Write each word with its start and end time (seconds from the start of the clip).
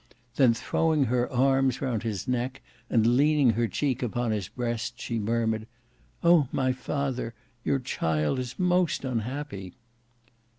Then 0.35 0.55
throwing 0.55 1.03
her 1.03 1.31
arms 1.31 1.79
round 1.79 2.01
his 2.01 2.27
neck 2.27 2.63
and 2.89 3.05
leaning 3.15 3.51
her 3.51 3.67
cheek 3.67 4.01
upon 4.01 4.31
his 4.31 4.47
breast, 4.47 4.99
she 4.99 5.19
murmured, 5.19 5.67
"Oh! 6.23 6.47
my 6.51 6.71
father, 6.71 7.35
your 7.63 7.77
child 7.77 8.39
is 8.39 8.57
most 8.57 9.05
unhappy." 9.05 9.75